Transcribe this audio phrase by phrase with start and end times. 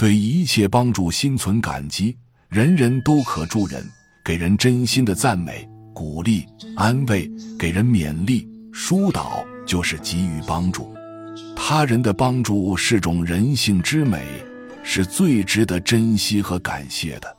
[0.00, 2.16] 对一切帮助心存感激，
[2.48, 3.86] 人人都可助人，
[4.24, 10.90] 给人真心的赞美、鼓励、安慰，给人勉励、疏导，就是给予帮助。
[11.54, 14.24] 他人的帮助是种人性之美，
[14.82, 17.36] 是最值得珍惜和感谢的。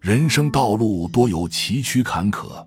[0.00, 2.66] 人生道路多有崎岖坎坷，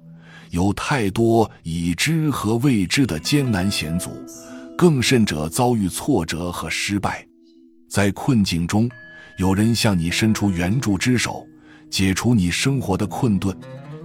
[0.52, 4.12] 有太多已知和未知的艰难险阻，
[4.78, 7.28] 更甚者遭遇挫折和失败。
[7.90, 8.90] 在困境中，
[9.38, 11.46] 有人向你伸出援助之手，
[11.90, 13.54] 解除你生活的困顿；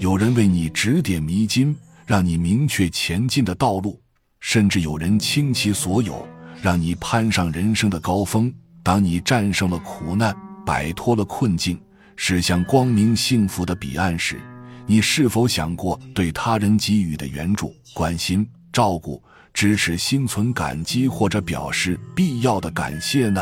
[0.01, 3.93] 有人为你指点迷津，让你明确前进的道路；
[4.41, 6.27] 甚至有人倾其所有，
[6.61, 8.53] 让你攀上人生的高峰。
[8.83, 10.34] 当你战胜了苦难，
[10.66, 11.81] 摆脱了困境，
[12.17, 14.41] 驶向光明幸福的彼岸时，
[14.84, 19.23] 你是否想过对他人给予的援助、关心、照顾、
[19.55, 23.41] 支持心存感激，或者表示必要的感谢呢？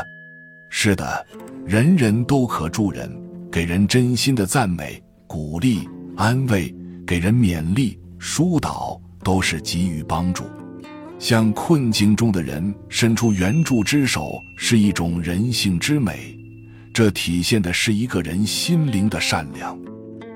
[0.68, 1.26] 是的。
[1.66, 3.14] 人人都可助人，
[3.52, 6.74] 给人真心的赞美、鼓励、安慰，
[7.06, 10.44] 给人勉励、疏导，都是给予帮助。
[11.18, 16.34] 向困境中的人伸出援助之手，是一种人性之美，
[16.94, 19.78] 这体现的是一个人心灵的善良。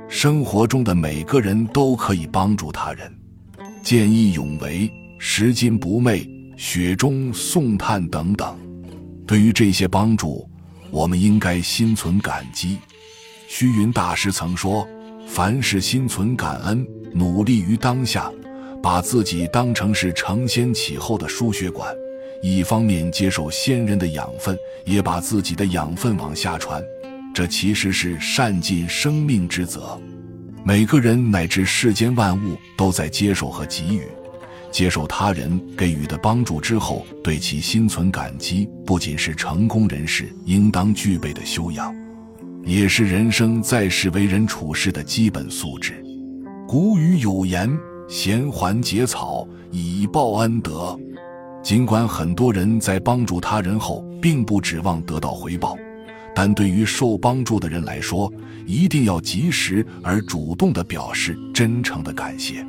[0.06, 3.10] 生活中的每个人都可以帮助他人，
[3.82, 8.54] 见义勇为、拾金不昧、雪中送炭等等。
[9.26, 10.48] 对于这些帮助，
[10.90, 12.78] 我们应该心存感激。
[13.48, 14.86] 虚云大师曾说
[15.26, 18.30] ：“凡事心存感恩，努力于当下，
[18.82, 21.94] 把自己当成是承先启后的输血管，
[22.42, 26.82] 一方面接受先人的养分，也把自己的养分往下传。
[27.34, 30.00] 这其实是善尽生命之责。
[30.64, 34.02] 每个人乃至世间万物都在接受和给予。”
[34.72, 41.94] 接受他人给予的帮助之后，对其心存感激，不仅是成功人士应当具备的修养，
[42.64, 46.02] 也是人生在世为人处事的基本素质。
[46.66, 47.70] 古语有言
[48.08, 50.98] ：“闲还结草，以报恩德。”
[51.62, 55.76] 尽管很多人在帮助他人后，并不指望得到回报，
[56.34, 58.32] 但对于受帮助的人来说，
[58.66, 62.66] 一定要及时而主动地表示真诚的感谢。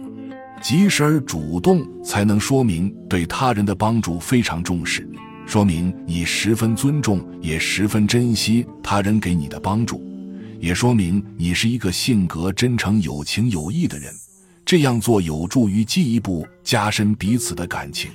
[0.63, 5.05] 及时而主动，才能说明对他人的帮助非常重视，
[5.45, 10.01] 说明你十分尊重，也十分珍惜他人给你的帮助，
[10.61, 14.13] 也说明你是一个性格真诚、有情有义的人。
[14.65, 18.09] 这样做有助于进一步加深彼此的感情。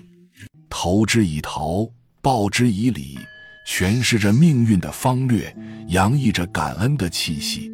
[0.70, 1.86] 投之以桃，
[2.22, 3.18] 报之以李，
[3.68, 5.54] 诠释着命运的方略，
[5.88, 7.70] 洋溢着感恩的气息。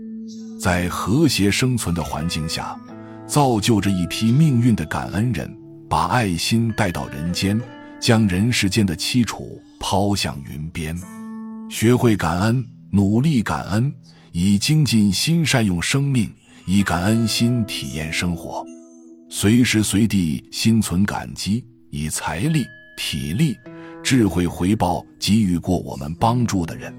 [0.61, 2.77] 在和谐生存的环境下。
[3.27, 5.51] 造就着一批命运的感恩人，
[5.89, 7.61] 把爱心带到人间，
[7.99, 10.97] 将人世间的凄楚抛向云边。
[11.71, 13.93] 学会感恩，努力感恩，
[14.33, 16.31] 以精进心善用生命，
[16.67, 18.65] 以感恩心体验生活，
[19.31, 23.57] 随时随地心存感激，以财力、体力、
[24.03, 26.95] 智慧回报给予过我们帮助的人，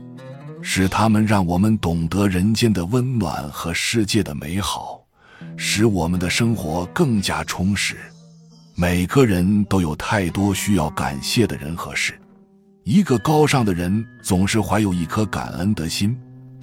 [0.62, 5.05] 使他们让我们懂得人间的温暖和世界的美好。
[5.58, 7.96] 使我们的生活更加充实。
[8.76, 12.20] 每个人都有太多需要感谢的人和事。
[12.84, 16.16] 一个高尚的人总是怀有一颗感恩的心，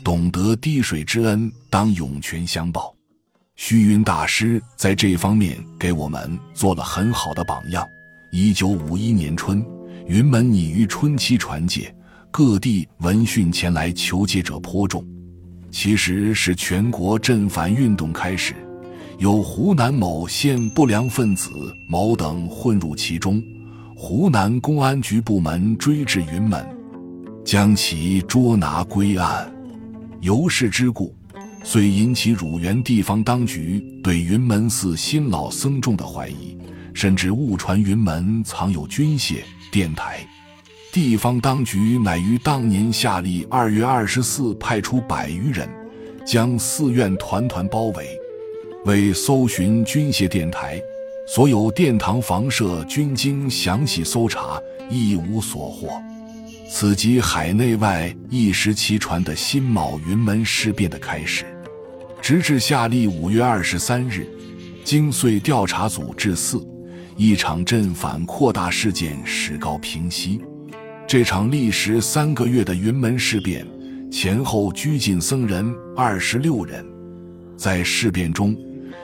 [0.04, 2.94] 懂得滴水之恩当涌泉相报。
[3.56, 7.86] 虚云大师在这方面给我们做了很好的榜样。
[8.30, 9.64] 一九五一年春，
[10.06, 11.94] 云门拟于春期传戒，
[12.30, 15.04] 各地闻讯前来求戒者颇众。
[15.70, 18.54] 其实是全国镇反运动开始。
[19.22, 21.48] 有湖南某县不良分子
[21.86, 23.40] 某等混入其中，
[23.94, 26.66] 湖南公安局部门追至云门，
[27.44, 29.48] 将其捉拿归案。
[30.22, 31.14] 由是之故，
[31.62, 36.58] 遂引起乳源地方当局对云门寺新老僧众的怀疑，
[36.92, 39.36] 甚至误传云门藏有军械
[39.70, 40.18] 电台。
[40.92, 45.68] 地方当局乃于当年夏历二月二十四派出百余人，
[46.26, 48.18] 将寺院团团包围。
[48.84, 50.82] 为搜寻军械电台，
[51.24, 55.88] 所有殿堂房舍均经详细搜查，一无所获。
[56.68, 61.44] 此即海内外一时齐传的辛卯云门事变的开始。
[62.20, 64.26] 直至夏历五月二十三日，
[64.82, 66.60] 经遂调查组至寺，
[67.16, 70.40] 一场镇反扩大事件始告平息。
[71.06, 73.64] 这场历时三个月的云门事变，
[74.10, 76.84] 前后拘禁僧人二十六人。
[77.56, 78.56] 在事变中。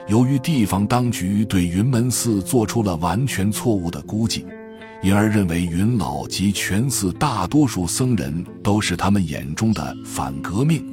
[0.09, 4.43] 由于地方当局对云门寺做出了完全错误的估计，
[5.03, 10.83] 因而认为云老及全寺大多数僧人都是他们眼中的反革命，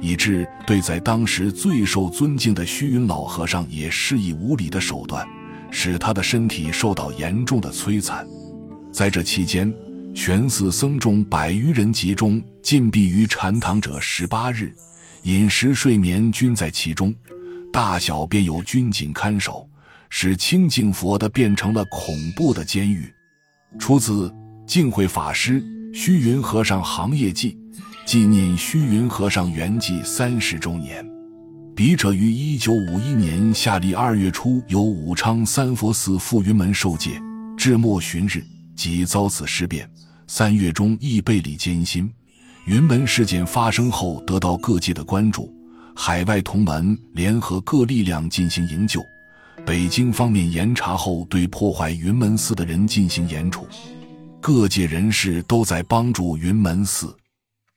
[0.00, 5.26] 以致对在当时最受尊敬的虚云老和尚也施以无礼的手段，
[5.72, 8.24] 使他的身体受到严重的摧残。
[8.92, 9.74] 在这期间，
[10.14, 14.72] 全寺僧众百余人集中禁闭于禅堂者十八日，
[15.24, 17.12] 饮食睡眠均在其中，
[17.72, 19.68] 大小便有军警看守，
[20.08, 23.12] 使清净佛的变成了恐怖的监狱。
[23.78, 24.28] 出自
[24.66, 25.62] 《净慧法师
[25.94, 27.56] 虚云和尚行业记》，
[28.04, 31.06] 纪念虚云和尚圆寂三十周年。
[31.76, 37.20] 笔者于一九五一年夏历二月初，由武昌三佛寺赴云门受戒，
[37.56, 38.44] 至末旬日
[38.74, 39.88] 即遭此事变。
[40.26, 42.10] 三月中亦倍礼艰辛。
[42.66, 45.52] 云门事件发生后，得到各界的关注，
[45.94, 49.04] 海外同门联合各力量进行营救。
[49.66, 53.66] 北京方面严查后，对破坏云门寺的人进行严处。
[54.40, 57.14] 各界人士都在帮助云门寺。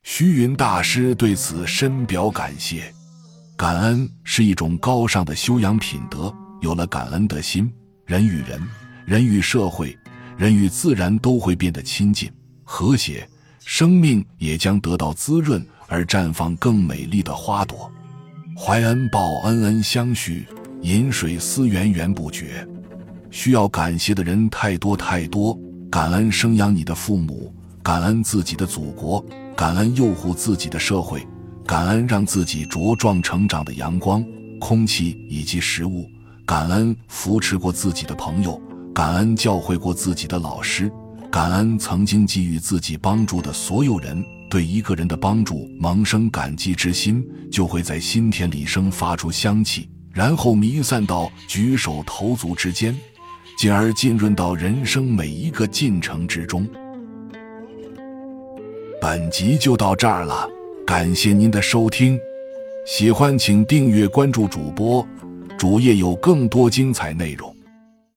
[0.04, 2.94] 虚云大师对此深表感谢。
[3.58, 7.72] 感恩是一种高尚的修养品德，有了感恩的心，
[8.06, 8.62] 人与人、
[9.06, 9.98] 人与社会、
[10.38, 12.32] 人与自然都会变得亲近、
[12.64, 13.28] 和谐，
[13.60, 17.92] 生命也将得到滋润而绽放更美丽的花朵。
[18.56, 20.46] 怀恩报恩，恩相续。
[20.82, 22.68] 饮水思源源不绝，
[23.32, 25.58] 需要感谢的人太多太多。
[25.90, 27.52] 感恩生养你的父母，
[27.82, 29.24] 感恩自己的祖国，
[29.56, 31.26] 感恩佑护自己的社会，
[31.66, 34.24] 感恩让自己茁壮成长的阳光、
[34.60, 36.06] 空气以及食物，
[36.46, 38.62] 感恩扶持过自己的朋友，
[38.94, 40.92] 感恩教会过自己的老师，
[41.32, 44.24] 感恩曾经给予自己帮助的所有人。
[44.54, 49.90] 对一个人的帮助萌生感激之心，就会在心田里生发出香气。
[50.12, 52.96] 然后弥散到举手投足之间，
[53.58, 56.68] 进而浸润到人生每一个进程之中。
[59.02, 60.48] 本集就到这儿了，
[60.86, 62.20] 感谢您的收听，
[62.86, 65.04] 喜欢请订阅关注主播，
[65.58, 67.53] 主页有更多精彩内容。